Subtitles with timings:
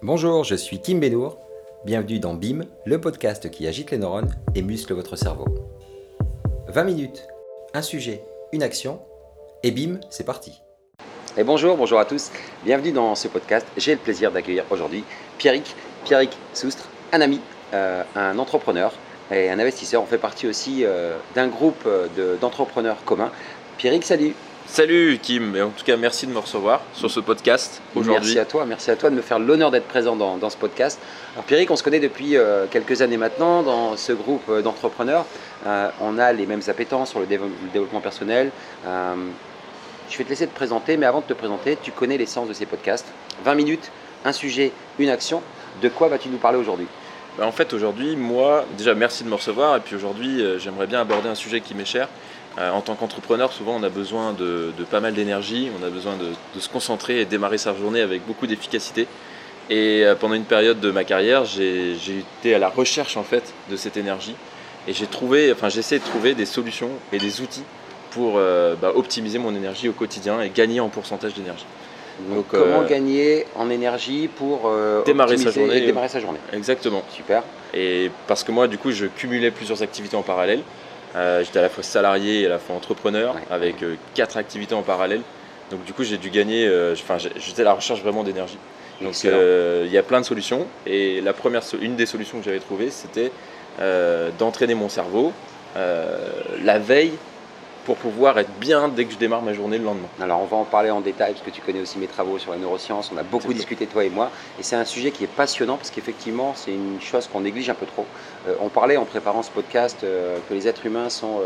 [0.00, 1.38] Bonjour, je suis Kim Benour.
[1.84, 5.46] Bienvenue dans BIM, le podcast qui agite les neurones et muscle votre cerveau.
[6.68, 7.26] 20 minutes,
[7.74, 8.22] un sujet,
[8.52, 9.00] une action,
[9.64, 10.62] et BIM, c'est parti.
[11.36, 12.30] Et bonjour, bonjour à tous.
[12.64, 13.66] Bienvenue dans ce podcast.
[13.76, 15.02] J'ai le plaisir d'accueillir aujourd'hui
[15.36, 17.40] Pierrick, Pierrick Soustre, un ami,
[17.74, 18.92] euh, un entrepreneur
[19.32, 20.00] et un investisseur.
[20.00, 23.32] On fait partie aussi euh, d'un groupe euh, d'entrepreneurs communs.
[23.78, 24.32] Pierrick, salut.
[24.70, 28.34] Salut Kim, et en tout cas merci de me recevoir sur ce podcast aujourd'hui.
[28.34, 31.00] Merci à toi, merci à toi de me faire l'honneur d'être présent dans, ce podcast.
[31.32, 35.24] Alors Pierrick, on se connaît depuis euh, quelques années maintenant dans ce groupe euh, d'entrepreneurs.
[35.66, 38.50] Euh, on a les mêmes appétences sur le, développement personnel.
[38.84, 42.52] je vais te laisser te présenter, mais avant de te présenter, tu connais l'essence de
[42.52, 43.06] ces podcasts.
[43.44, 43.90] 20 minutes,
[44.26, 45.42] un sujet, une action.
[45.82, 46.86] De quoi vas-tu nous parler aujourd'hui?
[47.38, 51.00] Ben, En fait aujourd'hui, moi, déjà merci de me recevoir, et puis aujourd'hui j'aimerais bien
[51.00, 52.08] aborder un sujet qui m'est cher,
[52.58, 56.60] en tant qu'entrepreneur, souvent on a besoin de, pas mal d'énergie, on a besoin de,
[56.60, 59.06] se concentrer et démarrer sa journée avec beaucoup d'efficacité.
[59.70, 63.52] Et euh, pendant une période de ma carrière, j'ai été à la recherche en fait
[63.70, 64.34] de cette énergie
[64.88, 67.64] et j'ai trouvé, enfin j'essaie de trouver des solutions et des outils
[68.10, 71.66] pour euh, bah, optimiser mon énergie au quotidien et gagner en pourcentage d'énergie.
[72.30, 74.68] Donc, comment gagner en énergie pour
[75.06, 76.40] démarrer, sa journée, démarrer sa journée?
[76.52, 77.04] Exactement.
[77.14, 77.44] Super.
[77.74, 80.62] Et parce que moi, du coup, je cumulais plusieurs activités en parallèle.
[81.16, 84.74] Euh, j'étais à la fois salarié et à la fois entrepreneur avec euh, quatre activités
[84.74, 85.22] en parallèle.
[85.70, 88.58] Donc du coup j'ai dû gagner, euh, enfin j'étais à la recherche vraiment d'énergie.
[89.00, 92.58] Donc il y a plein de solutions et la première, une des solutions que j'avais
[92.58, 93.30] trouvées c'était
[94.38, 95.32] d'entraîner mon cerveau
[95.76, 97.12] la veille
[97.88, 100.08] pour pouvoir être bien dès que je démarre ma journée le lendemain.
[100.20, 102.52] Alors on va en parler en détail parce que tu connais aussi mes travaux sur
[102.52, 105.28] la neurosciences, on a beaucoup discuté toi et moi et c'est un sujet qui est
[105.34, 108.04] passionnant parce qu'effectivement c'est une chose qu'on néglige un peu trop.
[108.46, 111.40] Euh, on parlait en préparant ce podcast euh, que les êtres humains sont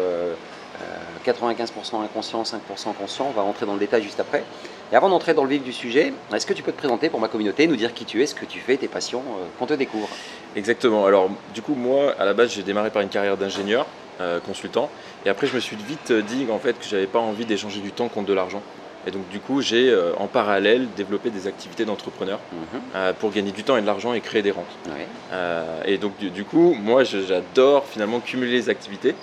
[1.24, 2.58] 95% euh, inconscients, 5%
[2.98, 4.42] conscients, on va rentrer dans le détail juste après.
[4.90, 7.20] Et avant d'entrer dans le vif du sujet, est-ce que tu peux te présenter pour
[7.20, 9.22] ma communauté, nous dire qui tu es, ce que tu fais, tes passions,
[9.60, 10.08] qu'on te découvre?
[10.56, 11.06] Exactement.
[11.06, 13.86] Alors, du coup, moi, à la base, j'ai démarré par une carrière d'ingénieur.
[14.20, 14.90] Euh, consultant.
[15.24, 17.92] Et après, je me suis vite dit en fait que j'avais pas envie d'échanger du
[17.92, 18.60] temps contre de l'argent.
[19.06, 22.80] Et donc du coup, j'ai euh, en parallèle développé des activités d'entrepreneur mhm.
[22.94, 24.66] euh, pour gagner du temps et de l'argent et créer des rentes.
[25.86, 29.14] et donc du, coup, moi, j'adore finalement cumuler les activités.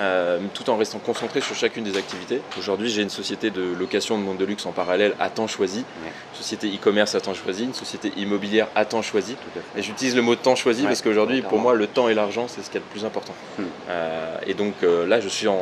[0.00, 2.40] Euh, tout en restant concentré sur chacune des activités.
[2.58, 5.84] Aujourd'hui, j'ai une société de location de monde de luxe en parallèle à temps choisi,
[6.02, 9.36] une société e-commerce à temps choisi, une société immobilière à temps choisi.
[9.76, 12.62] Et j'utilise le mot temps choisi parce qu'aujourd'hui, pour moi, le temps et l'argent, c'est
[12.62, 13.34] ce qui est le plus important.
[13.58, 13.64] Hmm.
[13.90, 15.60] Euh, et donc euh, là, je suis en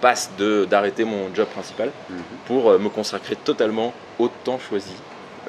[0.00, 0.30] passe
[0.70, 2.14] d'arrêter mon job principal hmm.
[2.46, 4.94] pour me consacrer totalement au temps choisi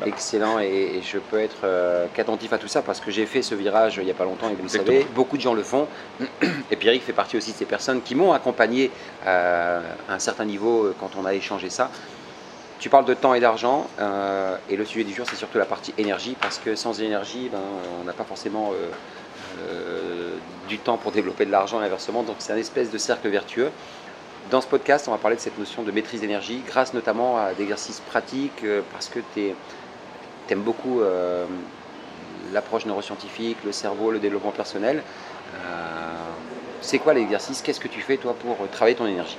[0.05, 3.55] Excellent et, je peux être euh, qu'attentif à tout ça parce que j'ai fait ce
[3.55, 5.87] virage il n'y a pas longtemps et vous le savez, beaucoup de gens le font.
[6.71, 8.89] Et Pierrick fait partie aussi de ces personnes qui m'ont accompagné
[9.27, 11.91] euh, à un certain niveau euh, quand on a échangé ça.
[12.79, 13.87] Tu parles de temps et d'argent
[14.67, 17.59] et le sujet du jour c'est surtout la partie énergie parce que sans énergie ben,
[18.01, 18.73] on n'a pas forcément
[20.67, 23.69] du temps pour développer de l'argent et inversement donc c'est un espèce de cercle vertueux.
[24.49, 27.53] Dans ce podcast, on va parler de cette notion de maîtrise d'énergie grâce notamment à
[27.53, 29.55] d'exercices pratiques parce que tu es
[30.51, 31.45] t'aimes beaucoup euh,
[32.51, 35.01] l'approche neuroscientifique, le cerveau, le développement personnel.
[35.55, 35.57] Euh,
[36.81, 37.61] c'est quoi l'exercice?
[37.61, 39.37] Qu'est-ce que tu fais toi pour travailler ton énergie?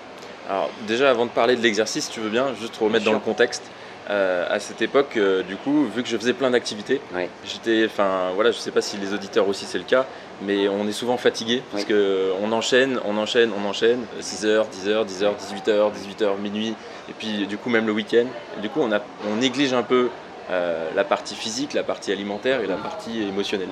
[0.48, 3.62] Alors déjà avant de parler de l'exercice, tu veux bien juste remettre dans le contexte.
[4.08, 7.00] Euh, à cette époque, du coup, vu que je faisais plein d'activités,
[7.44, 10.06] j'étais, enfin voilà, je sais pas si les auditeurs aussi c'est le cas,
[10.40, 14.64] mais on est souvent fatigué parce qu'on que on enchaîne, on enchaîne, on enchaîne, 6h,
[14.64, 16.74] 10h, 10h, 18h, 18h, minuit,
[17.08, 18.26] et puis du coup même le week-end.
[18.62, 19.00] Du coup, on, a,
[19.30, 20.08] on néglige un peu
[20.50, 23.68] euh, la partie physique, la partie alimentaire et la partie émotionnelle.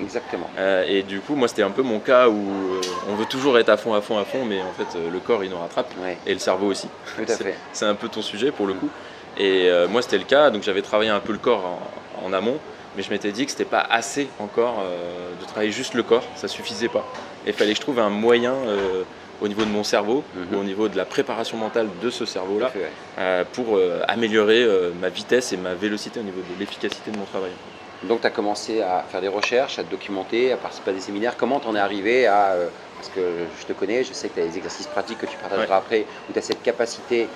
[0.00, 0.48] exactement.
[0.58, 3.58] Euh, et du coup, moi, c'était un peu mon cas où euh, on veut toujours
[3.58, 5.90] être à fond, à fond, à fond, mais en fait, le corps, il nous rattrape.
[6.26, 6.88] Et le cerveau aussi.
[7.72, 8.90] C'est un peu ton sujet pour le coup.
[9.38, 11.78] Et moi, c'était le cas, donc j'avais travaillé un peu le corps
[12.22, 12.58] en, amont,
[12.96, 14.84] mais je m'étais dit que c'était pas assez encore
[15.40, 17.04] de travailler juste le corps, ça suffisait pas.
[17.46, 18.54] Et il fallait que je trouve un moyen
[19.42, 20.58] au niveau de mon cerveau, mhm.
[20.58, 22.72] au niveau de la préparation mentale de ce cerveau-là,
[23.18, 27.18] euh, pour euh, améliorer euh, ma vitesse et ma vélocité au niveau de l'efficacité de
[27.18, 27.50] mon travail.
[28.04, 31.00] Donc tu as commencé à faire des recherches, à te documenter, à participer à des
[31.00, 31.36] séminaires.
[31.36, 32.54] Comment t'en es arrivé à...
[32.96, 33.20] parce que
[33.60, 36.06] je te connais, je sais que tu as des exercices pratiques que tu partageras après,
[36.28, 37.28] où tu as cette capacité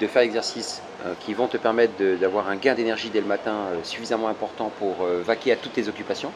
[0.00, 0.82] de faire l'exercice
[1.20, 5.50] qui vont te permettre d'avoir un gain d'énergie dès le matin suffisamment important pour vaquer
[5.50, 6.32] à toutes tes occupations.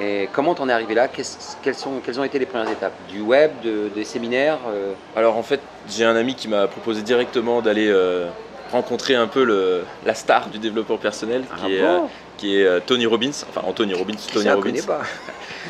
[0.00, 1.08] Et comment t'en es arrivé là?
[1.08, 2.94] Quelles, sont, quelles ont été les premières étapes?
[3.10, 3.50] Du web,
[3.94, 4.92] des séminaires euh?
[5.16, 8.28] Alors en fait, j'ai un ami qui m'a proposé directement d'aller euh,
[8.70, 11.98] rencontrer un peu le, la star du développement personnel, qui, ah est, euh,
[12.36, 13.30] qui est euh, Tony Robbins.
[13.48, 14.70] Enfin, Anthony Robbins, Tony Ça, Robbins.
[14.70, 15.02] connaît pas.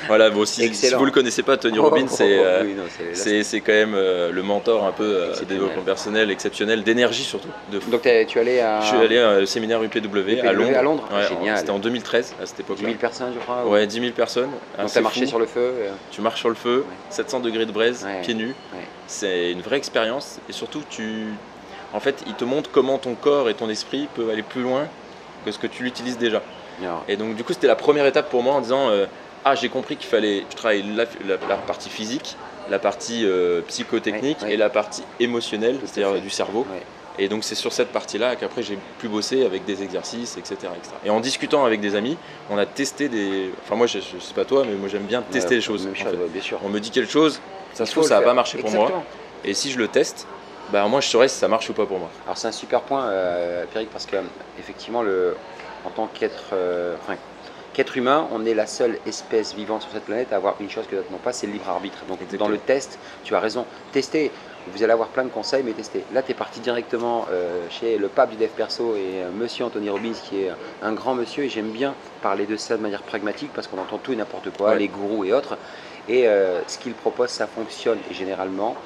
[0.08, 2.62] Voilà, bon, si, si vous le connaissez pas, Tony Oh, Robbins, oh, c'est oh, euh,
[2.64, 7.48] oui, quand même euh, le mentor un peu développement personnel exceptionnel, d'énergie surtout.
[7.70, 7.90] De fou.
[7.90, 10.76] Donc tu es allé à Je suis allé au séminaire UPW, à Londres.
[10.78, 11.58] à Londres Ouais, Génial.
[11.58, 12.86] C'était en 2013 à cette 10 époque-là.
[12.88, 13.64] 000 personnes, je crois.
[13.66, 14.50] ou- Ouais, 10 000 personnes.
[14.78, 15.60] Donc t'as marché sur le feu.
[15.60, 18.22] euh, Tu marches sur le feu, 700 degrés de braise, Ouais.
[18.22, 18.54] pieds nus.
[19.06, 21.26] C'est une vraie expérience et surtout tu,
[21.92, 24.88] en fait, il te montre comment ton corps et ton esprit peuvent aller plus loin
[25.44, 26.42] que ce que tu l'utilises déjà.
[27.08, 29.06] Et donc du coup, c'était la première étape pour moi en disant euh,
[29.44, 32.36] ah j'ai compris qu'il fallait je travaille la, la- la partie physique,
[32.70, 36.66] la partie euh, psychotechnique et la partie émotionnelle, c'est-à-dire du cerveau.
[37.18, 40.94] Et donc c'est sur cette partie-là qu'après j'ai pu bosser avec des exercices, etc., etc.
[41.04, 42.16] Et en discutant avec des amis,
[42.50, 43.50] on a testé des.
[43.64, 45.84] Enfin moi je, je sais pas toi, mais moi j'aime bien tester Ouais, les choses.
[45.84, 46.16] Même en chose, fait.
[46.16, 46.58] ouais, bien sûr.
[46.64, 47.40] On me dit quelque chose,
[47.74, 48.24] ça se trouve ça faire.
[48.28, 48.90] pas marcher pour moi.
[49.44, 50.26] Et si je le teste,
[50.72, 52.08] bah moi je saurais si ça marche ou pas pour moi.
[52.24, 54.16] Alors c'est un super point, euh, Pierrick, parce que
[54.58, 55.36] effectivement, le,
[55.86, 57.16] en tant qu'être euh, enfin,
[57.74, 60.86] qu'être humain, on est la seule espèce vivante sur cette planète à avoir une chose
[60.86, 61.98] que d'autres n'ont pas, c'est le libre arbitre.
[62.08, 62.46] Donc Exactement.
[62.46, 64.30] dans le test, tu as raison, tester.
[64.72, 66.04] Vous allez avoir plein de conseils, mais tester.
[66.14, 69.64] Là, tu es parti directement euh, chez le pape du dev perso et euh, monsieur
[69.64, 70.52] Anthony Robbins, qui est
[70.82, 73.98] un grand monsieur, et j'aime bien parler de ça de manière pragmatique parce qu'on entend
[73.98, 74.78] tout et n'importe quoi, Ouais.
[74.78, 75.58] les gourous et autres.
[76.08, 77.98] Et euh, ce qu'il propose, ça fonctionne.
[78.08, 78.76] Et généralement,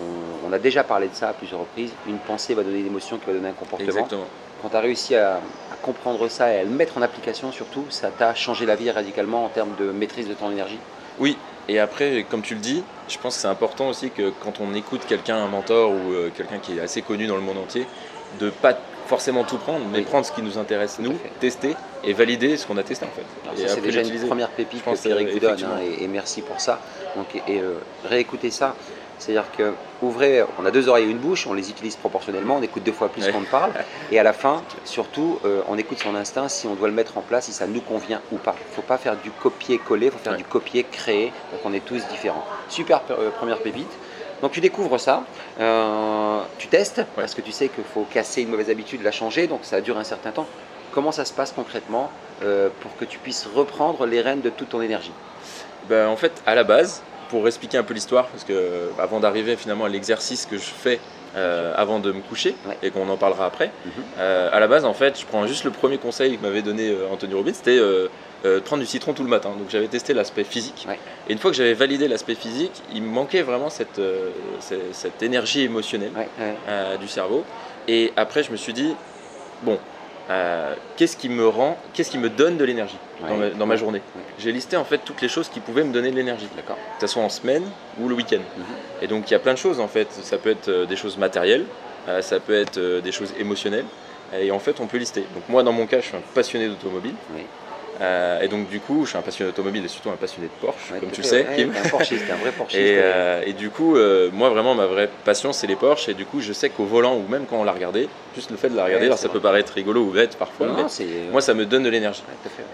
[0.00, 2.86] on, on a déjà parlé de ça à plusieurs reprises, une pensée va donner une
[2.86, 3.88] émotion qui va donner un comportement.
[3.88, 4.24] Exactement.
[4.62, 7.84] Quand tu as réussi à, à comprendre ça et à le mettre en application surtout,
[7.90, 10.78] ça t'a changé la vie radicalement en termes de maîtrise de ton énergie.
[11.18, 11.36] Oui,
[11.68, 14.74] et après, comme tu le dis, je pense que c'est important aussi que quand on
[14.74, 17.86] écoute quelqu'un, un mentor ou euh, quelqu'un qui est assez connu dans le monde entier,
[18.40, 18.76] de pas
[19.06, 20.04] forcément tout prendre, mais Oui.
[20.04, 23.08] prendre ce qui nous intéresse, Tout nous, tester et valider ce qu'on a testé en
[23.10, 23.66] fait.
[23.68, 26.80] C'est déjà une première pépite que Pierrick vous donne, hein, et, et merci pour ça.
[27.14, 28.74] Donc, et, et, euh, réécoutez ça.
[29.18, 29.72] C'est-à-dire que
[30.02, 32.92] ouvrez, on a deux oreilles et une bouche, on les utilise proportionnellement, on écoute deux
[32.92, 33.72] fois plus qu'on ne parle,
[34.12, 37.16] et à la fin, surtout, euh, on écoute son instinct si on doit le mettre
[37.16, 38.54] en place, si ça nous convient ou pas.
[38.58, 41.84] Il ne faut pas faire du copier-coller, il faut faire du copier-créer, donc on est
[41.84, 42.44] tous différents.
[42.68, 43.90] Super euh, première pépite.
[44.42, 45.24] Donc tu découvres ça,
[45.60, 49.46] euh, tu testes, parce que tu sais qu'il faut casser une mauvaise habitude, la changer,
[49.46, 50.46] donc ça dure un certain temps.
[50.92, 52.10] Comment ça se passe concrètement
[52.80, 55.12] pour que tu puisses reprendre les rênes de toute ton énergie?
[55.88, 59.56] Ben, en fait, à la base, pour expliquer un peu l'histoire, parce que avant d'arriver
[59.56, 61.00] finalement à l'exercice que je fais
[61.36, 62.78] euh, avant de me coucher, Ouais.
[62.82, 63.92] et qu'on en parlera après, Mhm.
[64.18, 66.88] euh, à la base, en fait, je prends juste le premier conseil que m'avait donné
[66.90, 69.50] euh, Anthony Robbins, c'était de prendre du citron tout le matin.
[69.58, 70.86] Donc j'avais testé l'aspect physique.
[70.88, 70.98] Ouais.
[71.28, 74.00] Et une fois que j'avais validé l'aspect physique, il me manquait vraiment cette,
[74.60, 77.44] cette, cette énergie émotionnelle Ouais, du cerveau.
[77.88, 78.94] Et après, je me suis dit,
[79.62, 79.78] bon,
[80.96, 82.98] qu'est-ce qui me rend, qu'est-ce qui me donne de l'énergie?
[83.20, 84.02] Dans, ma, dans ma journée.
[84.38, 86.76] J'ai listé en fait toutes les choses qui pouvaient me donner de l'énergie, D'accord.
[86.76, 87.64] que ce soit en semaine
[88.00, 88.38] ou le week-end.
[88.56, 88.64] Mhm.
[89.02, 90.08] Et donc il y a plein de choses en fait.
[90.10, 91.64] Ça peut être euh, des choses matérielles,
[92.08, 93.86] euh, ça peut être euh, des choses émotionnelles.
[94.36, 95.20] Et en fait, on peut lister.
[95.20, 97.14] Donc moi, dans mon cas, je suis un passionné d'automobile.
[97.32, 97.42] Oui.
[98.00, 100.52] Euh, et donc du coup, je suis un passionné d'automobile et surtout un passionné de
[100.66, 101.72] Porsche, Ouais, comme tu le sais, ouais, Kim.
[101.84, 102.82] un Porschiste, un vrai Porschiste.
[102.82, 106.08] Et, euh, et du coup, euh, moi vraiment, ma vraie passion, c'est les Porsche.
[106.10, 108.56] Et du coup, je sais qu'au volant, ou même quand on l'a regardé, juste le
[108.58, 109.38] fait de la regarder, Ouais, alors c'est ça vrai.
[109.38, 110.88] peut paraître rigolo ou bête parfois, Non, mais non,
[111.32, 112.22] moi, ça me donne de l'énergie.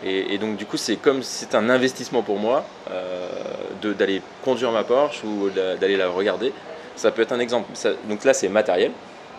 [0.04, 2.64] Et, et donc du coup, c'est comme si c'est un investissement pour moi
[3.82, 6.52] d'aller conduire ma Porsche ou d'a- d'aller la regarder.
[6.96, 7.68] Ça peut être un exemple.
[7.74, 8.92] Ça- donc là, c'est matériel.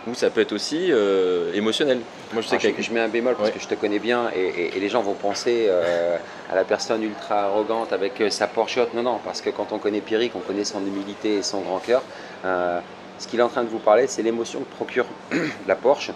[0.07, 1.99] Ou ça peut être aussi euh, émotionnel.
[2.33, 3.53] Moi, je sais Alors, je, je mets un bémol parce Ouais.
[3.55, 6.17] que je te connais bien et, et- et les gens vont penser euh,
[6.51, 8.79] à la personne ultra arrogante avec euh, sa Porsche.
[8.93, 11.79] Non, non, parce que quand on connaît Pierrick, on connaît son humilité et son grand
[11.79, 12.01] cœur.
[12.43, 12.79] Euh,
[13.17, 15.05] ce qu'il est en train de vous parler, c'est l'émotion que procure
[15.67, 16.11] la Porsche.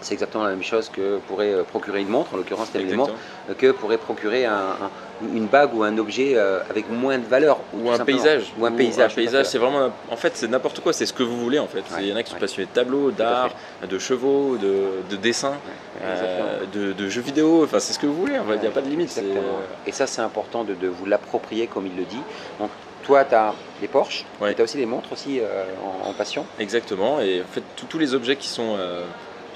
[0.00, 2.94] C'est exactement la même chose que pourrait euh, procurer une montre, en l'occurrence, telle une
[2.96, 3.14] montre,
[3.58, 4.90] que pourrait procurer un- un-
[5.34, 7.58] une bague ou un objet euh, avec moins de valeur.
[7.74, 8.52] ou un paysage.
[8.58, 9.12] Ou un paysage.
[9.12, 9.90] Un paysage, c'est vraiment.
[10.10, 10.92] En fait, c'est n'importe quoi.
[10.92, 11.82] C'est ce que vous voulez en fait.
[12.00, 13.50] Il y en a qui sont passionnés de tableaux, d'art,
[13.88, 17.64] de chevaux, de, de dessins, Ouais, euh, de, de jeux vidéo.
[17.64, 18.38] Enfin, c'est ce que vous voulez.
[18.38, 18.54] En fait.
[18.56, 19.20] Il n'y a pas de limite.
[19.86, 22.20] Et ça, c'est important de, de vous l'approprier comme il le dit.
[22.60, 22.70] Donc,
[23.04, 24.54] toi, tu as les Porsche, Ouais.
[24.54, 25.64] tu as aussi les montres aussi euh,
[26.04, 26.44] en, en passion.
[26.58, 29.02] Exactement, et en fait tous- tous les objets qui sont, euh,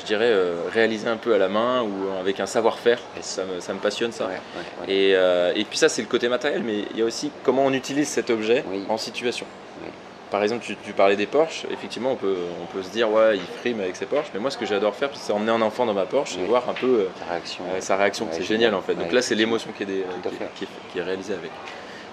[0.01, 3.61] je dirais, euh, réalisés un peu à la main ou avec un savoir-faire, ça me,
[3.61, 4.25] ça me passionne ça.
[4.27, 4.93] Ouais, ouais, ouais.
[4.93, 7.65] Et, euh, et puis ça c'est le côté matériel, mais il y a aussi comment
[7.65, 8.85] on utilise cet objet Oui.
[8.89, 9.47] en situation.
[9.83, 9.89] Oui.
[10.31, 13.37] Par exemple, tu, tu parlais des Porsche, effectivement on peut, on peut se dire ouais
[13.37, 15.85] il frime avec ses Porsche, mais moi ce que j'adore faire c'est emmener un enfant
[15.85, 17.65] dans ma Porsche et voir un peu euh, réaction.
[17.71, 18.75] euh, sa réaction, Ouais, c'est génial.
[18.75, 18.95] en fait.
[18.95, 21.51] Donc là c'est l'émotion qui est réalisée avec.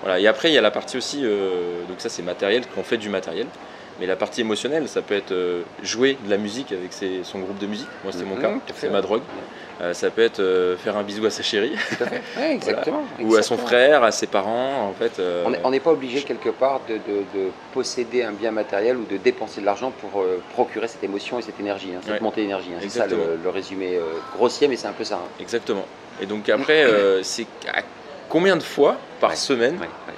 [0.03, 0.20] Voilà.
[0.20, 2.98] Et après il y a la partie aussi, euh, donc ça c'est matériel, qu'on fait
[2.98, 3.48] du matériel.
[4.00, 7.39] Mais la partie émotionnelle, ça peut être euh, jouer de la musique avec ses- son
[7.39, 7.89] groupe de musique.
[8.06, 9.22] Moi, c'était mon Mhm, cas, c'est ma drogue.
[9.82, 12.22] Euh, ça peut être euh, faire un bisou à sa chérie, Tout à fait.
[12.38, 13.03] Ouais, exactement.
[13.20, 14.88] ou à son frère, à ses parents.
[14.88, 15.22] En fait,
[15.63, 17.00] On n'est- pas obligé quelque part de, de-
[17.38, 21.41] de posséder un bien matériel ou de dépenser de l'argent pour procurer cette émotion et
[21.41, 22.20] cette énergie, hein, cette Ouais.
[22.22, 22.70] montée d'énergie.
[22.74, 22.79] hein.
[22.82, 24.00] C'est ça le, résumé
[24.34, 25.15] grossier, mais c'est un peu ça.
[25.15, 25.27] hein.
[25.41, 25.86] Exactement.
[26.22, 26.86] Et donc après,
[27.24, 27.48] c'est
[28.30, 29.36] combien de fois par Ouais.
[29.36, 30.14] semaine Ouais, ouais.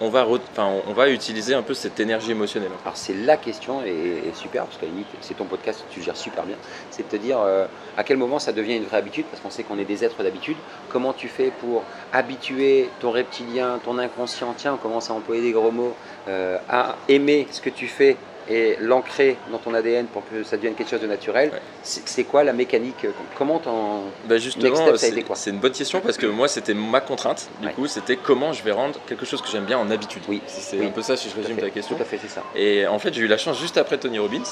[0.00, 2.70] on va, re- enfin, on- on va utiliser un peu cette énergie émotionnelle?
[2.84, 6.16] Alors c'est la question et, et super parce qu'à limite c'est ton podcast tu gères
[6.16, 6.56] super bien.
[6.90, 7.66] C'est de te dire euh,
[7.96, 10.22] à quel moment ça devient une vraie habitude parce qu'on sait qu'on est des êtres
[10.24, 10.56] d'habitude.
[10.88, 15.52] Comment tu fais pour habituer ton reptilien, ton inconscient, tiens on commence à employer des
[15.52, 15.94] gros mots,
[16.28, 18.16] euh, à aimer ce que tu fais
[18.48, 21.50] et l'ancrer dans ton ADN pour que ça devienne quelque chose de naturel.
[21.52, 21.60] Ouais.
[21.82, 23.06] C'est quoi la mécanique
[23.38, 25.36] Comment t'en Bah justement, c'est été quoi?
[25.36, 27.48] c'est une bonne question parce que moi c'était ma contrainte.
[27.60, 27.72] Du Ouais.
[27.72, 30.22] coup, c'était comment je vais rendre quelque chose que j'aime bien en habitude.
[30.28, 30.86] Oui, C'est oui.
[30.86, 31.96] un peu ça si je résume ta question.
[31.96, 32.42] Tout à fait c'est ça.
[32.54, 34.42] Et en fait, j'ai eu la chance juste après Tony Robbins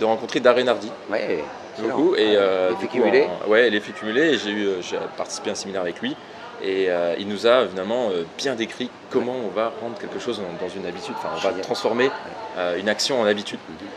[0.00, 0.90] de rencontrer Darren Hardy.
[1.10, 1.44] Ouais.
[1.78, 3.26] beaucoup et Ouais, euh, l'effet cumulé.
[3.46, 6.14] en- ouais l'effet cumulé et j'ai eu euh, j'ai participé à un séminaire avec lui
[6.62, 10.40] et euh, il nous a finalement euh, bien décrit comment on va rendre quelque chose
[10.40, 11.14] dans, dans une habitude.
[11.16, 12.10] Enfin on va transformer
[12.56, 13.58] euh, une action en habitude.
[13.68, 13.88] Mhm.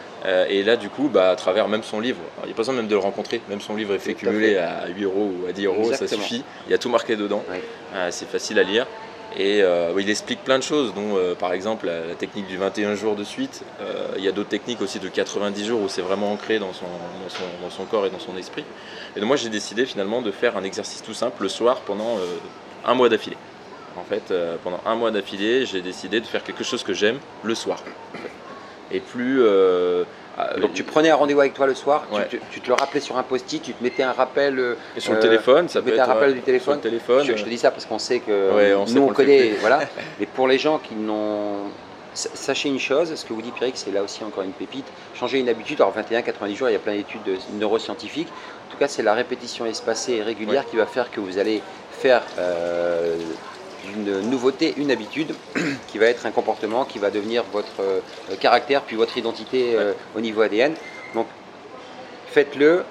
[0.49, 2.73] Et là du coup bah, à travers même son livre il n'y a pas besoin
[2.73, 4.57] même de le rencontrer même son livre à cumulé fait.
[4.57, 6.43] à 8 euros ou à 10 euros ça suffit.
[6.67, 7.43] Il y a tout marqué dedans.
[7.47, 7.61] Ouais.
[8.09, 8.87] C'est facile à lire
[9.37, 12.95] et euh, il explique plein de choses, dont euh, par exemple la, technique du 21
[12.95, 13.63] jours de suite.
[13.81, 16.71] Euh, il y a d'autres techniques aussi de 90 jours où c'est vraiment ancré dans
[16.73, 18.63] son, corps et dans son esprit.
[19.15, 22.17] Et donc moi j'ai décidé finalement de faire un exercice tout simple le soir pendant
[22.85, 23.37] un mois d'affilée.
[23.97, 27.55] En fait, pendant un mois d'affilée, j'ai décidé de faire quelque chose que j'aime le
[27.55, 27.83] soir.
[28.91, 29.41] Et plus.
[30.39, 32.27] Euh, Donc tu prenais un rendez-vous avec toi le soir, tu- Ouais.
[32.29, 34.59] tu, tu te le rappelais sur un post-it, tu te mettais un rappel.
[34.59, 36.09] euh, et sur le euh, téléphone, ça tu peut mettais être.
[36.09, 36.79] un rappel ouais, du téléphone.
[36.83, 39.53] Je, je te dis ça parce qu'on sait que Ouais, on sait nous on connaît,
[39.61, 39.79] voilà.
[40.19, 41.59] Mais pour les gens qui n'ont,
[42.13, 44.85] sa- sachez une chose, ce que vous dit Pierrick, c'est là aussi encore une pépite.
[45.15, 48.27] Changer une habitude, alors 21, 90 jours, il y a plein d'études de- neuroscientifiques.
[48.67, 51.61] En tout cas, c'est la répétition espacée et régulière qui va faire que vous allez
[51.91, 53.15] faire euh,
[53.85, 55.33] d'une nouveauté une habitude
[55.87, 57.99] qui va être un comportement qui va devenir votre euh,
[58.39, 60.73] caractère puis votre identité euh, au niveau ADN.
[61.13, 61.27] Donc
[62.27, 62.83] faites-le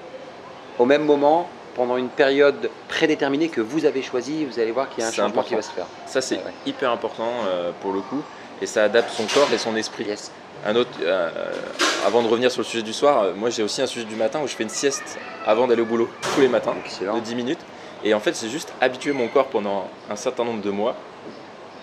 [0.79, 5.03] au même moment pendant une période prédéterminée que vous avez choisie, vous allez voir qu'il
[5.03, 5.49] y a un changement important.
[5.49, 5.87] qui va se faire.
[6.07, 6.53] Ça c'est Ouais, ouais.
[6.67, 8.23] hyper important euh, pour le coup.
[8.63, 10.05] Et ça adapte son corps et son esprit.
[10.05, 10.31] Yes.
[10.65, 10.93] Un autre,
[12.07, 14.41] avant de revenir sur le sujet du soir, moi j'ai aussi un sujet du matin
[14.43, 17.17] où je fais une sieste avant d'aller au boulot tous les matins Excellent.
[17.17, 17.59] de 10 minutes.
[18.05, 20.95] Et en fait, c'est juste habituer mon corps pendant un certain nombre de mois.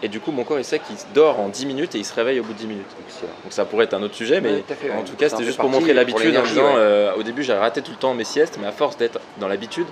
[0.03, 2.13] Et du coup, mon corps il sait qu'il dort en 10 minutes et il se
[2.13, 2.95] réveille au bout de 10 minutes.
[3.07, 3.31] Excellent.
[3.43, 5.69] Donc ça pourrait être un autre sujet, mais fait, en tout cas, c'était juste pour
[5.69, 6.79] montrer l'habitude en disant ouais.
[6.79, 9.47] euh, au début, j'ai raté tout le temps mes siestes, mais à force d'être dans
[9.47, 9.85] l'habitude,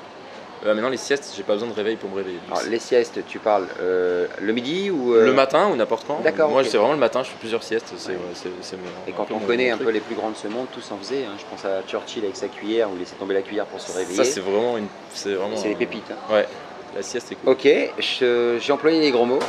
[0.65, 2.39] euh, maintenant les siestes, j'ai pas besoin de réveil pour me réveiller.
[2.49, 6.19] Alors, les siestes, tu parles euh, le midi ou euh, Le matin ou n'importe quand.
[6.21, 6.67] D'accord, Moi, ok.
[6.69, 7.93] c'est vraiment le matin, je fais plusieurs siestes.
[7.97, 8.17] C'est, Ouais.
[8.33, 9.87] c'est- c'est Et quand on connaît un truc.
[9.87, 11.25] peu les plus grands de ce monde, tous en faisaient.
[11.25, 11.35] hein.
[11.37, 13.95] Je pense à Churchill avec sa cuillère, où il laissait tomber la cuillère pour se
[13.97, 14.23] réveiller.
[14.23, 14.87] Ça, c'est vraiment une.
[15.13, 15.55] C'est vraiment.
[15.55, 16.11] C'est des pépites.
[16.11, 16.33] hein.
[16.33, 16.47] Ouais,
[16.95, 17.51] la sieste, c'est cool.
[17.53, 17.67] Ok,
[17.99, 19.39] je- j'ai employé des gros mots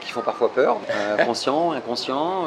[0.00, 0.78] qui font parfois peur.
[1.26, 2.46] Conscient, inconscient.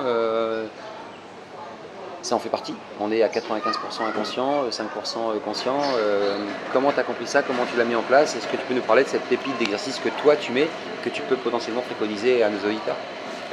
[2.24, 2.74] Euh, ça en fait partie.
[3.00, 5.80] On est à 95% inconscient, euh, 5% conscient.
[5.98, 6.38] Euh,
[6.72, 7.42] comment tu as compris ça?
[7.42, 8.36] Comment tu l'as mis en place?
[8.36, 10.68] Est-ce que tu peux nous parler de cette pépite d'exercice que toi tu mets,
[11.04, 12.96] que tu peux potentiellement préconiser à nos auditeurs?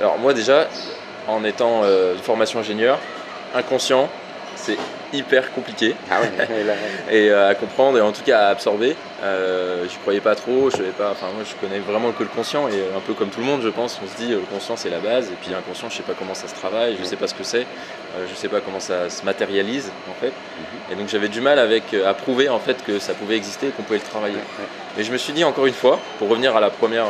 [0.01, 0.67] Alors, moi, déjà,
[1.29, 2.99] en étant euh, formation ingénieur,
[3.55, 4.09] inconscient,
[4.57, 4.79] c'est
[5.13, 6.31] hyper compliqué Ah ouais,
[7.11, 8.97] et euh, à comprendre et en tout cas à absorber.
[9.23, 11.11] Euh, je croyais pas trop, je savais pas.
[11.11, 13.47] Enfin, moi, je connais vraiment que le conscient et euh, un peu comme tout le
[13.47, 15.91] monde, je pense, on se dit euh, le conscient c'est la base et puis inconscient,
[15.91, 17.67] je sais pas comment ça se travaille, je sais pas ce que c'est,
[18.17, 20.33] euh, je sais pas comment ça se matérialise en fait.
[20.91, 23.71] Et donc j'avais du mal avec à prouver en fait que ça pouvait exister et
[23.71, 24.39] qu'on pouvait le travailler.
[24.97, 27.07] Mais je me suis dit encore une fois, pour revenir à la première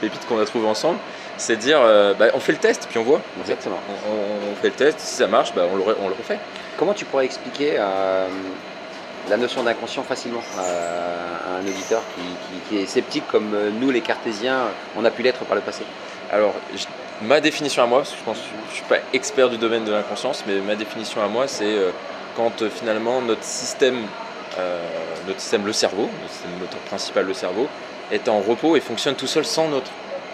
[0.00, 0.98] pépite qu'on a trouvée ensemble,
[1.36, 3.20] c'est dire euh, bah, on fait le test puis on voit.
[3.40, 3.78] Exactement.
[4.08, 6.38] On, fait le test, si ça marche, bah, on, le, re- on le refait.
[6.78, 8.26] Comment tu pourrais expliquer euh,
[9.28, 13.70] la notion d'inconscient facilement à, à un auditeur qui, qui- qui est sceptique comme euh,
[13.80, 14.60] nous les cartésiens,
[14.96, 15.82] on a pu l'être par le passé?
[16.32, 16.84] Alors, je-
[17.26, 19.56] ma définition à moi, parce que je pense que je ne suis pas expert du
[19.58, 21.90] domaine de l'inconscience, mais ma définition à moi, c'est euh,
[22.36, 24.06] quand finalement notre système,
[25.26, 27.68] notre système, le cerveau, notre système moteur principal, le cerveau,
[28.12, 29.90] est en repos et fonctionne tout seul sans notre,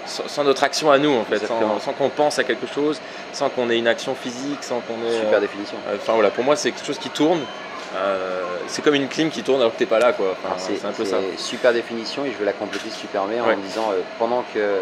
[0.06, 1.78] sans, sans notre action à nous, en fait, Exactement.
[1.78, 3.00] sans, sans qu'on pense à quelque chose,
[3.32, 5.18] sans qu'on ait une action physique, sans qu'on ait.
[5.20, 5.76] Super euh, définition.
[5.88, 7.40] euh, Enfin voilà, pour moi, c'est quelque chose qui tourne.
[7.96, 10.36] euh, c'est comme une clim qui tourne alors que t'es pas là, quoi.
[10.58, 11.16] C'est un peu ça.
[11.36, 13.54] super définition et je vais la compléter super bien Ouais.
[13.54, 14.76] en disant pendant que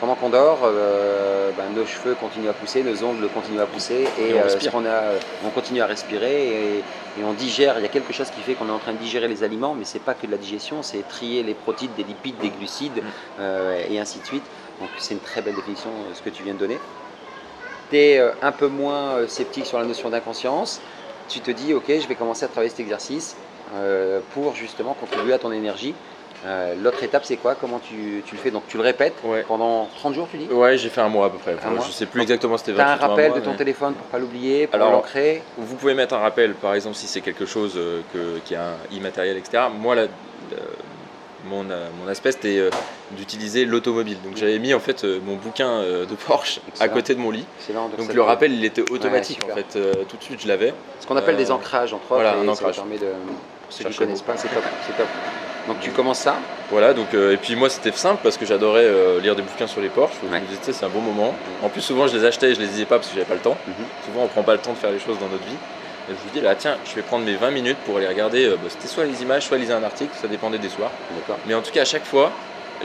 [0.00, 4.08] pendant qu'on dort, euh, ben, nos cheveux continuent à pousser, nos ongles continuent à pousser
[4.18, 5.02] et, Et on euh, ce a,
[5.44, 7.74] on continue à respirer et, et on digère.
[7.76, 9.74] Il y a quelque chose qui fait qu'on est en train de digérer les aliments,
[9.78, 12.96] mais c'est pas que de la digestion, c'est trier les protéines, des lipides, des glucides
[13.02, 13.40] Mm.
[13.40, 14.44] euh, et ainsi de suite.
[14.80, 16.78] Donc c'est une très belle définition euh, ce que tu viens de donner.
[17.90, 20.80] Tu es un peu moins euh, sceptique sur la notion d'inconscience.
[21.28, 23.36] Tu te dis, ok, je vais commencer à travailler cet exercice
[23.74, 25.94] euh, pour justement contribuer à ton énergie.
[26.46, 27.54] Euh, L'autre étape, c'est quoi?
[27.54, 28.50] Comment tu, tu le fais?
[28.50, 29.44] Donc tu le répètes Ouais.
[29.46, 30.46] pendant 30 jours, tu dis?
[30.46, 31.54] Ouais, j'ai fait un mois à peu près.
[31.54, 33.44] Enfin, je sais plus Donc, exactement c'était Tu as un 28 ou rappel mois, de
[33.44, 35.42] ton mais- téléphone pour pas l'oublier, pour l'ancrer?
[35.58, 38.58] Vous pouvez mettre un rappel, par exemple, si c'est quelque chose euh, que- qui est
[38.92, 39.64] immatériel, etc.
[39.78, 39.96] Moi,
[41.44, 42.70] mon, mon aspect c'était
[43.16, 44.18] d'utiliser l'automobile.
[44.24, 47.44] Donc j'avais mis en fait mon bouquin de Porsche à côté de mon lit.
[47.98, 50.74] Donc le rappel il était automatique en fait, tout de suite je l'avais.
[51.00, 52.04] Ce qu'on appelle des ancrages entre.
[52.08, 52.76] Voilà, un ancrage.
[52.76, 53.12] Ça permet de,
[53.68, 54.64] ceux qui ne connaissent pas, c'est top,
[54.96, 55.06] top.
[55.68, 56.36] Donc tu commences ça
[56.70, 59.88] Voilà, donc, et puis moi c'était simple parce que j'adorais lire des bouquins sur les
[59.88, 60.14] Porsche.
[60.22, 61.34] Je me disais, c'est un bon moment.
[61.62, 63.34] En plus, souvent je les achetais et je les lisais pas parce que j'avais pas
[63.34, 63.56] le temps.
[63.66, 63.74] Mhm.
[64.06, 65.56] Souvent on prend pas le temps de faire les choses dans notre vie.
[66.10, 68.44] Et je me dis là, tiens, je vais prendre mes 20 minutes pour aller regarder.
[68.46, 70.90] Euh, bah, c'était soit les images, soit lire un article, ça dépendait des soirs.
[71.46, 72.32] Mais en tout cas, à chaque fois,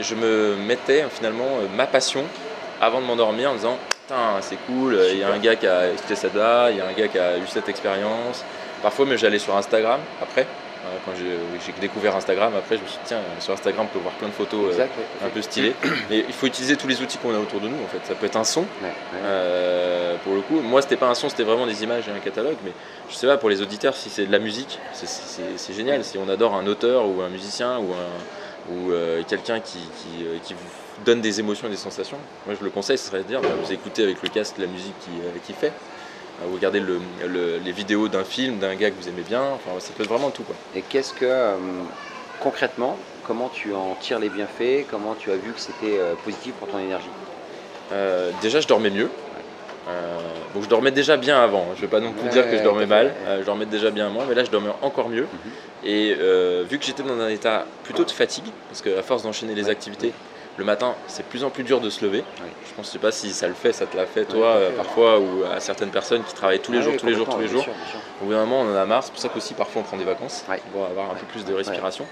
[0.00, 2.24] je me mettais finalement euh, ma passion
[2.80, 5.88] avant de m'endormir en disant Putain, c'est cool, il y a un gars qui a
[5.88, 8.44] écouté ça là, il y a un gars qui a eu cette expérience.
[8.82, 10.46] Parfois, mais j'allais sur Instagram après
[11.04, 14.14] quand j'ai découvert Instagram, après je me suis dit, tiens, sur Instagram, on peut voir
[14.14, 14.86] plein de photos euh,
[15.24, 15.74] un peu stylées.
[16.10, 18.00] Mais il faut utiliser tous les outils qu'on a autour de nous, en fait.
[18.04, 18.64] Ça peut être un son,
[19.14, 20.60] euh, pour le coup.
[20.60, 22.56] Moi, c'était pas un son, c'était vraiment des images et un catalogue.
[22.64, 22.72] Mais
[23.10, 26.04] je sais pas, pour les auditeurs, si c'est de la musique, c'est génial.
[26.04, 27.92] Si on adore un auteur ou un musicien ou,
[28.70, 29.78] ou euh, quelqu'un qui,
[30.42, 33.24] qui, vous donne des émotions et des sensations, moi je le conseille, ce serait de
[33.24, 34.94] dire, bah, vous écoutez avec le casque la musique
[35.44, 35.72] qu'il fait
[36.44, 36.82] vous regardez
[37.64, 40.30] les vidéos d'un film, d'un gars que vous aimez bien, enfin, ça peut être vraiment
[40.30, 40.42] tout.
[40.42, 40.54] Quoi.
[40.74, 41.56] Et qu'est-ce que, euh,
[42.40, 42.96] concrètement,
[43.26, 46.68] comment tu en tires les bienfaits Comment tu as vu que c'était euh, positif pour
[46.68, 47.08] ton énergie?
[47.92, 49.10] Euh, Déjà, je dormais mieux.
[50.54, 51.74] Donc je dormais déjà bien avant, hein.
[51.74, 54.06] je ne vais pas non plus dire que je dormais mal, je dormais déjà bien
[54.06, 55.22] avant, mais là je dormais encore mieux.
[55.24, 55.50] Mhm.
[55.84, 56.14] Et
[56.68, 60.12] vu que j'étais dans un état plutôt de fatigue, parce qu'à force d'enchaîner les activités,
[60.58, 62.24] le matin, c'est de plus en plus dur de se lever.
[62.66, 64.70] Je pense, je sais pas si ça le fait, ça te l'a fait toi euh,
[64.76, 67.48] parfois ou à certaines personnes qui travaillent tous les jours, tous les jours, tous les
[67.48, 67.66] jours.
[68.22, 69.04] Au bout d'un moment, on en a marre.
[69.04, 71.52] C'est pour ça qu'aussi parfois on prend des vacances pour avoir un peu plus de
[71.52, 72.06] respiration.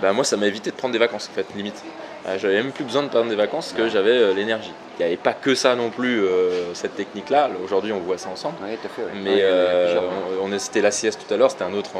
[0.00, 1.82] Ben, moi, ça m'a évité de prendre des vacances en fait, limite.
[2.26, 4.72] Euh, j'avais même plus besoin de prendre des vacances que j'avais euh, l'énergie.
[4.98, 6.22] Il n'y avait pas que ça non plus,
[6.74, 7.48] cette technique-là.
[7.64, 8.56] Aujourd'hui, on voit ça ensemble.
[9.22, 9.46] Mais
[10.42, 11.90] on, c'était la sieste tout à l'heure, c'était un autre,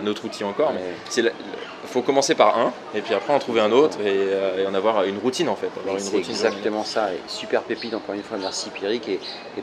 [0.00, 0.72] un, autre outil encore.
[0.72, 4.68] Mais il faut commencer par un, et puis après en trouver un autre, et, euh,
[4.68, 5.70] en avoir une routine en fait.
[5.98, 9.08] C'est exactement ça, et super pépite, encore une fois, merci Pierrick.
[9.08, 9.20] Et,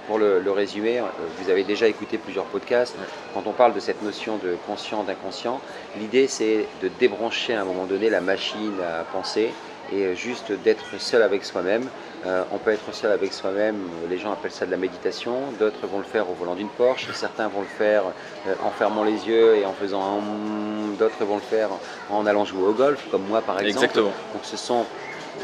[0.08, 1.04] pour le, résumer, euh,
[1.40, 2.96] vous avez déjà écouté plusieurs podcasts.
[3.34, 5.60] Quand on parle de cette notion de conscient, d'inconscient,
[6.00, 9.52] l'idée c'est de débrancher à un moment donné la machine à penser
[9.94, 11.88] et juste d'être seul avec soi-même.
[12.26, 13.78] Euh, on peut être seul avec soi-même,
[14.10, 17.08] les gens appellent ça de la méditation, d'autres vont le faire au volant d'une Porsche,
[17.14, 18.04] certains vont le faire
[18.48, 20.98] euh, en fermant les yeux et en faisant un...
[20.98, 21.70] d'autres vont le faire
[22.10, 23.86] en allant jouer au golf, comme moi par exemple.
[23.86, 24.12] Exactement.
[24.34, 24.86] Donc ce sont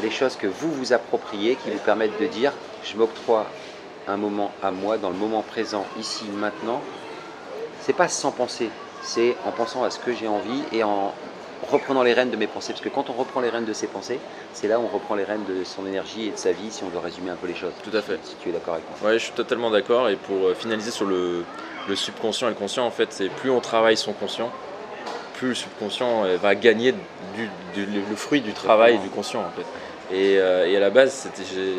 [0.02, 3.46] les choses que vous vous appropriez qui vous permettent de dire je m'octroie
[4.08, 6.80] un moment à moi, dans le moment présent, ici, maintenant.
[7.80, 8.70] C'est pas sans penser,
[9.02, 11.12] c'est en pensant à ce que j'ai envie et en
[11.70, 12.72] reprenant les rênes de mes pensées.
[12.72, 14.18] Parce que quand on reprend les rênes de ses pensées,
[14.52, 16.84] c'est là où on reprend les rênes de son énergie et de sa vie, si
[16.84, 17.72] on veut résumer un peu les choses.
[17.82, 18.18] Tout à fait.
[18.24, 19.10] Si tu es d'accord avec moi.
[19.10, 20.08] Oui, je suis totalement d'accord.
[20.08, 21.44] Et pour euh, finaliser sur le,
[21.94, 24.50] subconscient et le conscient, en fait, c'est plus on travaille son conscient,
[25.34, 26.94] plus le subconscient euh, va gagner
[27.76, 29.66] le fruit du travail du conscient, en fait.
[30.12, 31.28] Euh, et, à la base,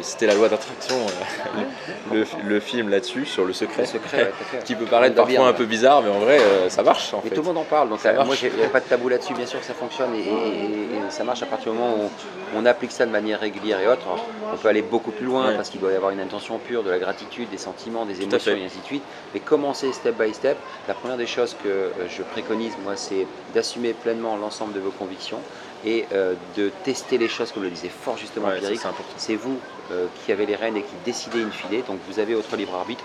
[0.02, 0.96] c'était la loi d'attraction,
[2.12, 3.84] euh, le, film là-dessus, sur le secret,
[4.65, 7.13] qui peut paraître parfois un peu bizarre, mais en vrai, euh, ça marche.
[7.13, 9.10] En mais tout le monde en parle, donc moi, il n'y a pas de tabou
[9.10, 10.24] là-dessus, bien sûr que ça fonctionne et,
[11.10, 14.08] ça marche à partir du moment où on, applique ça de manière régulière et autre.
[14.52, 16.89] On peut aller beaucoup plus loin parce qu'il doit y avoir une intention pure, de
[16.89, 19.04] la gratitude, des sentiments, des émotions et ainsi de suite.
[19.34, 23.93] Mais commencer step by step, la première des choses que je préconise, moi, c'est d'assumer
[23.93, 25.39] pleinement l'ensemble de vos convictions
[25.86, 28.80] et euh, de tester les choses, comme le disait fort justement Pierrick.
[29.17, 29.60] C'est vous
[29.91, 32.76] euh, qui avez les rênes et qui décidez une filée, donc vous avez votre libre
[32.76, 33.04] arbitre.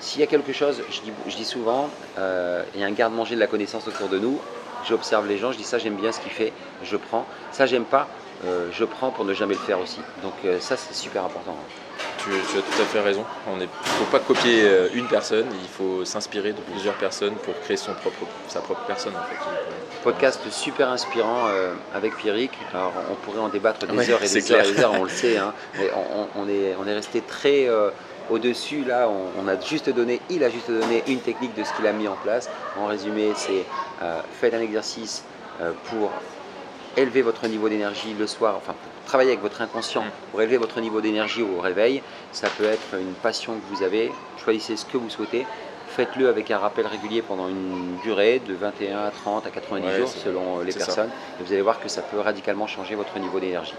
[0.00, 2.92] S'il y a quelque chose, je dis, je dis souvent, euh, il y a un
[2.92, 4.40] garde-manger de la connaissance autour de nous,
[4.88, 6.52] j'observe les gens, je dis ça j'aime bien ce qu'il fait,
[6.84, 8.08] je prends, ça j'aime pas,
[8.44, 10.00] euh, je prends pour ne jamais le faire aussi.
[10.22, 11.56] Donc ça c'est super important.
[12.28, 13.24] Tu, as tout à fait raison.
[13.52, 14.64] Il ne faut pas copier
[14.94, 19.14] une personne, il faut s'inspirer de plusieurs personnes pour créer son propre, sa propre personne.
[19.16, 19.36] En fait.
[20.02, 22.52] Podcast super inspirant euh, avec Pierrick.
[22.72, 25.10] Alors, on pourrait en débattre des heures et des heures et des heures, on le
[25.10, 25.36] sait.
[25.36, 25.52] Hein.
[25.76, 25.90] mais
[26.36, 27.90] on, est, on est resté très euh,
[28.30, 28.84] au-dessus.
[28.84, 31.92] Là, on, a juste donné, il a juste donné une technique de ce qu'il a
[31.92, 32.48] mis en place.
[32.78, 33.64] En résumé, c'est
[34.02, 35.24] euh, faites un exercice
[35.90, 36.12] pour
[36.98, 40.10] élever votre niveau d'énergie le soir, enfin pour travailler avec votre inconscient, mm.
[40.30, 42.02] pour élever votre niveau d'énergie au réveil.
[42.32, 44.12] Ça peut être une passion que vous avez.
[44.42, 45.46] Choisissez ce que vous souhaitez
[45.98, 50.08] faites-le avec un rappel régulier pendant une durée de 21 à 30 à 90 jours
[50.08, 51.10] selon les personnes.
[51.40, 53.74] Et vous allez voir que ça peut radicalement changer votre niveau d'énergie.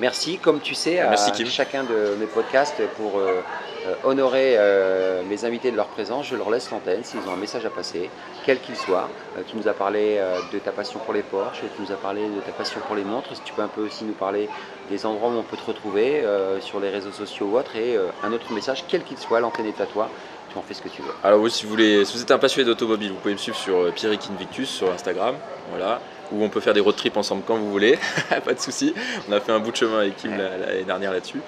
[0.00, 3.40] Merci, comme tu sais, à chacun de mes podcasts pour euh,
[3.86, 6.26] euh, honorer euh, mes invités de leur présence.
[6.26, 8.10] Je leur laisse l'antenne s'ils ont un message à passer,
[8.44, 9.08] quel qu'il soit.
[9.46, 10.18] tu nous as parlé
[10.52, 13.04] de ta passion pour les Porsche, tu nous as parlé de ta passion pour les
[13.04, 13.36] montres.
[13.36, 14.48] Si tu peux un peu aussi nous parler
[14.90, 16.24] des endroits où on peut te retrouver
[16.60, 19.80] sur les réseaux sociaux ou autres, et un autre message, quel qu'il soit, l'antenne est
[19.80, 20.10] à toi
[20.50, 21.14] tu en fais ce que tu veux.
[21.24, 23.56] Alors oui, si vous, voulez, si vous êtes un passionné d'automobile, vous pouvez me suivre
[23.56, 25.34] sur Pierrick Invictus sur Instagram.
[25.70, 25.98] Voilà.
[26.32, 27.98] Où on peut faire des road trips ensemble quand vous voulez,
[28.44, 28.94] pas de souci.
[29.28, 31.40] On a fait un bout de chemin avec Kim l'année dernière là-dessus.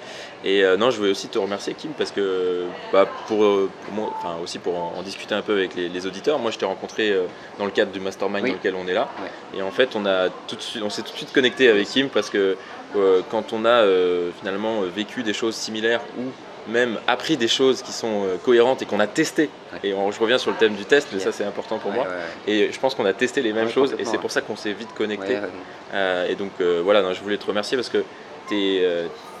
[0.43, 3.39] Et euh, non, je voulais aussi te remercier Kim parce que bah, pour,
[3.91, 6.39] moi, enfin aussi pour en, discuter un peu avec les, auditeurs.
[6.39, 7.15] Moi, je t'ai rencontré
[7.57, 9.09] dans le cadre du mastermind dans lequel on est là.
[9.55, 11.87] Et en fait, on a tout de suite, on s'est tout de suite connecté avec
[11.87, 12.57] Kim parce que
[13.31, 13.83] quand on a
[14.39, 16.23] finalement vécu des choses similaires ou
[16.67, 19.49] même appris des choses qui sont euh, cohérentes et qu'on a testé.
[19.83, 22.07] Et je reviens sur le thème du test, mais ça c'est important pour moi.
[22.47, 24.73] Et je pense qu'on a testé les mêmes choses et c'est pour ça qu'on s'est
[24.73, 25.37] vite connecté.
[25.93, 28.03] Euh, et donc euh, voilà, je voulais te remercier parce que
[28.51, 28.83] es,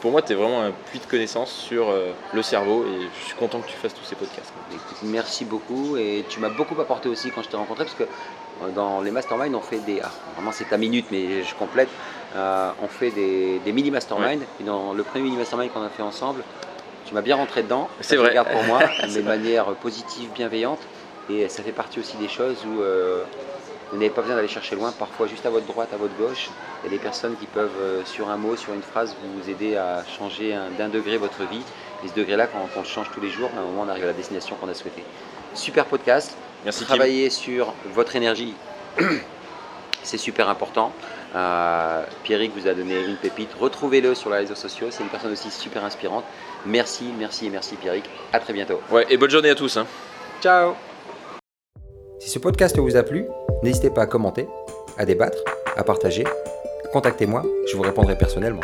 [0.01, 1.93] pour moi tu es vraiment un puits de connaissances sur
[2.33, 4.51] le cerveau et je suis content que tu fasses tous ces podcasts.
[5.03, 8.03] merci beaucoup et tu m'as beaucoup apporté aussi quand je t'ai rencontré parce que
[8.73, 10.01] dans les masterminds on fait des...
[10.03, 11.89] Ah, vraiment c'est ta minute mais je complète.
[12.35, 16.43] on fait des, mini masterminds et dans le premier mini mastermind qu'on a fait ensemble,
[17.05, 17.89] tu m'as bien rentré dedans.
[18.01, 18.35] C'est vrai.
[18.51, 18.79] pour moi,
[19.15, 20.79] de manière positive, bienveillante.
[21.29, 23.23] Et ça fait partie aussi des choses où euh,
[23.91, 24.91] vous n'avez pas besoin d'aller chercher loin.
[24.91, 26.49] Parfois, juste à votre droite, à votre gauche,
[26.83, 29.49] il y a des personnes qui peuvent, euh, sur un mot, sur une phrase, vous
[29.49, 31.63] aider à changer d'un degré votre vie.
[32.03, 34.07] Et ce degré-là, quand on change tous les jours, à un moment, on arrive à
[34.07, 35.03] la destination qu'on a souhaité.
[35.55, 36.35] Super podcast.
[36.63, 36.83] Merci.
[36.83, 38.53] Travailler sur votre énergie,
[40.03, 40.91] c'est super important.
[41.33, 43.49] Euh, Pierrick vous a donné une pépite.
[43.59, 44.87] Retrouvez-le sur les réseaux sociaux.
[44.89, 46.23] C'est une personne aussi super inspirante.
[46.65, 48.05] Merci, merci et merci Pierrick.
[48.33, 48.79] À très bientôt.
[48.91, 49.77] Ouais, et bonne journée à tous.
[49.77, 49.85] Hein.
[50.41, 50.73] Ciao.
[52.19, 53.25] Si ce podcast vous a plu,
[53.63, 54.47] n'hésitez pas à commenter,
[54.97, 55.37] à débattre,
[55.75, 56.23] à partager.
[56.91, 58.61] Contactez-moi, je vous répondrai personnellement.